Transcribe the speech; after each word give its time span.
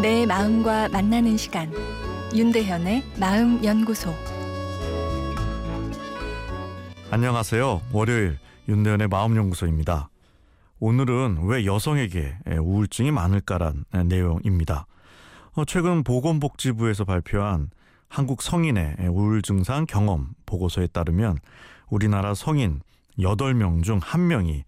마음과 0.00 0.88
만나는 0.88 1.36
시간 1.36 1.70
윤대현의 2.34 3.02
마음 3.20 3.62
연구소 3.62 4.14
안녕하세요. 7.10 7.82
월요일 7.92 8.38
윤대현의 8.66 9.08
마음 9.08 9.36
연구소입니다. 9.36 10.08
오늘은 10.78 11.40
왜 11.42 11.66
여성에게 11.66 12.34
우울증이 12.62 13.10
많을까란 13.10 13.84
내용입니다. 14.06 14.86
어, 15.52 15.66
최근 15.66 16.02
보건복지부에서 16.02 17.04
발표한 17.04 17.68
한국 18.08 18.40
성인의 18.40 18.96
우울 19.10 19.42
증상 19.42 19.84
경험 19.84 20.28
보고서에 20.46 20.86
따르면 20.86 21.36
우리나라 21.90 22.32
성인 22.32 22.80
8명 23.18 23.82
중 23.82 24.00
1명이 24.00 24.62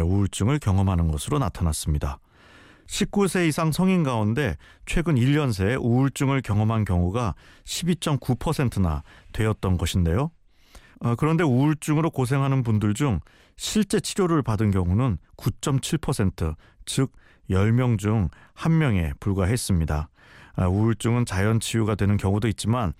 우울증을 0.00 0.60
경험하는 0.60 1.10
것으로 1.10 1.40
나타났습니다. 1.40 2.20
19세 2.86 3.48
이상 3.48 3.72
성인 3.72 4.02
가운데 4.02 4.56
최근 4.86 5.16
1년 5.16 5.52
새 5.52 5.74
우울증을 5.74 6.42
경험한 6.42 6.84
경우가 6.84 7.34
12.9%나 7.64 9.02
되었던 9.32 9.78
것인데요. 9.78 10.30
어, 11.00 11.14
그런데 11.16 11.44
우울증으로 11.44 12.10
고생하는 12.10 12.62
분들 12.62 12.94
중 12.94 13.20
실제 13.56 14.00
치료를 14.00 14.42
받은 14.42 14.70
경우는 14.70 15.18
9.7%, 15.36 16.54
즉 16.86 17.12
10명 17.50 17.98
중 17.98 18.28
1명에 18.56 19.18
불과했습니다. 19.20 20.08
아, 20.56 20.66
우울증은 20.68 21.26
자연 21.26 21.60
치유가 21.60 21.94
되는 21.94 22.16
경우도 22.16 22.48
있지만 22.48 22.92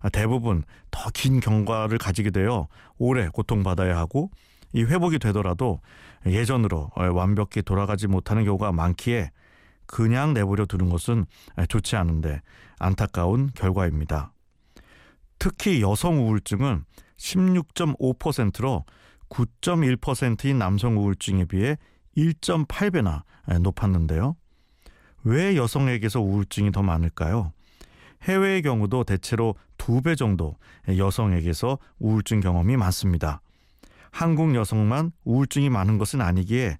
아, 0.00 0.08
대부분 0.08 0.62
더 0.90 1.10
긴 1.12 1.40
경과를 1.40 1.98
가지게 1.98 2.30
되어 2.30 2.68
오래 2.98 3.28
고통받아야 3.28 3.96
하고 3.96 4.30
이 4.72 4.82
회복이 4.82 5.18
되더라도 5.18 5.80
예전으로 6.26 6.90
어, 6.94 7.12
완벽히 7.12 7.62
돌아가지 7.62 8.06
못하는 8.06 8.44
경우가 8.44 8.72
많기에 8.72 9.30
그냥 9.86 10.34
내버려 10.34 10.66
두는 10.66 10.88
것은 10.88 11.26
좋지 11.68 11.96
않은데 11.96 12.40
안타까운 12.78 13.50
결과입니다. 13.54 14.32
특히 15.38 15.82
여성 15.82 16.24
우울증은 16.24 16.84
16.5%로 17.16 18.84
9.1%인 19.28 20.58
남성 20.58 20.96
우울증에 20.96 21.44
비해 21.46 21.76
1.8배나 22.16 23.22
높았는데요. 23.60 24.36
왜 25.24 25.56
여성에게서 25.56 26.20
우울증이 26.20 26.72
더 26.72 26.82
많을까요? 26.82 27.52
해외의 28.22 28.62
경우도 28.62 29.04
대체로 29.04 29.54
두배 29.78 30.14
정도 30.14 30.56
여성에게서 30.88 31.78
우울증 31.98 32.40
경험이 32.40 32.76
많습니다. 32.76 33.40
한국 34.10 34.54
여성만 34.54 35.12
우울증이 35.24 35.70
많은 35.70 35.98
것은 35.98 36.20
아니기에 36.20 36.78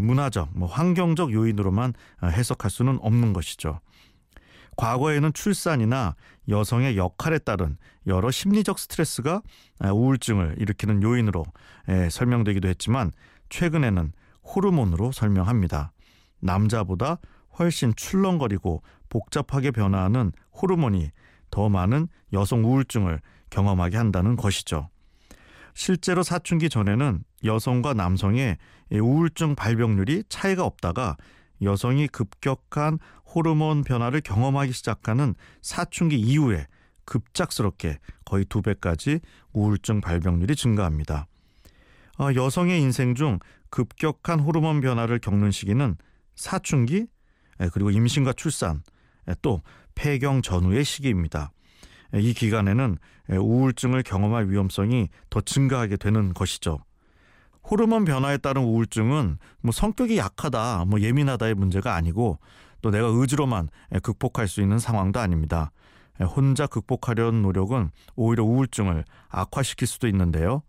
문화적, 0.00 0.50
뭐 0.54 0.68
환경적 0.68 1.32
요인으로만 1.32 1.94
해석할 2.22 2.70
수는 2.70 2.98
없는 3.00 3.32
것이죠. 3.32 3.80
과거에는 4.76 5.32
출산이나 5.34 6.16
여성의 6.48 6.96
역할에 6.96 7.38
따른 7.38 7.76
여러 8.06 8.30
심리적 8.30 8.78
스트레스가 8.78 9.42
우울증을 9.80 10.56
일으키는 10.58 11.02
요인으로 11.02 11.44
설명되기도 12.10 12.68
했지만 12.68 13.12
최근에는 13.50 14.12
호르몬으로 14.42 15.12
설명합니다. 15.12 15.92
남자보다 16.40 17.18
훨씬 17.58 17.94
출렁거리고 17.94 18.82
복잡하게 19.10 19.72
변화하는 19.72 20.32
호르몬이 20.54 21.10
더 21.50 21.68
많은 21.68 22.08
여성 22.32 22.64
우울증을 22.64 23.20
경험하게 23.50 23.98
한다는 23.98 24.36
것이죠. 24.36 24.88
실제로 25.74 26.22
사춘기 26.22 26.68
전에는 26.68 27.24
여성과 27.44 27.94
남성의 27.94 28.58
우울증 29.00 29.54
발병률이 29.54 30.24
차이가 30.28 30.64
없다가 30.64 31.16
여성이 31.62 32.08
급격한 32.08 32.98
호르몬 33.34 33.84
변화를 33.84 34.20
경험하기 34.20 34.72
시작하는 34.72 35.34
사춘기 35.62 36.18
이후에 36.18 36.66
급작스럽게 37.04 37.98
거의 38.24 38.44
두 38.44 38.62
배까지 38.62 39.20
우울증 39.52 40.00
발병률이 40.00 40.54
증가합니다. 40.56 41.26
어, 42.18 42.28
여성의 42.34 42.80
인생 42.80 43.14
중 43.14 43.38
급격한 43.70 44.40
호르몬 44.40 44.80
변화를 44.80 45.18
겪는 45.18 45.50
시기는 45.50 45.96
사춘기 46.34 47.06
그리고 47.72 47.90
임신과 47.90 48.34
출산 48.34 48.82
또 49.40 49.62
폐경 49.94 50.42
전후의 50.42 50.84
시기입니다. 50.84 51.52
이 52.14 52.34
기간에는 52.34 52.98
우울증을 53.30 54.02
경험할 54.02 54.48
위험성이 54.48 55.08
더 55.30 55.40
증가하게 55.40 55.96
되는 55.96 56.34
것이죠. 56.34 56.78
호르몬 57.68 58.04
변화에 58.04 58.38
따른 58.38 58.62
우울증은 58.62 59.38
뭐 59.60 59.72
성격이 59.72 60.18
약하다, 60.18 60.86
뭐 60.86 61.00
예민하다의 61.00 61.54
문제가 61.54 61.94
아니고 61.94 62.38
또 62.82 62.90
내가 62.90 63.06
의지로만 63.06 63.68
극복할 64.02 64.48
수 64.48 64.60
있는 64.60 64.78
상황도 64.78 65.20
아닙니다. 65.20 65.70
혼자 66.20 66.66
극복하려는 66.66 67.42
노력은 67.42 67.90
오히려 68.16 68.44
우울증을 68.44 69.04
악화시킬 69.28 69.86
수도 69.86 70.08
있는데요. 70.08 70.62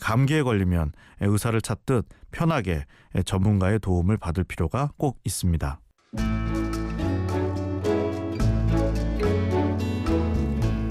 감기에 0.00 0.42
걸리면 0.42 0.92
의사를 1.20 1.60
찾듯 1.60 2.08
편하게 2.30 2.84
전문가의 3.24 3.80
도움을 3.80 4.16
받을 4.16 4.44
필요가 4.44 4.92
꼭 4.96 5.20
있습니다. 5.24 5.80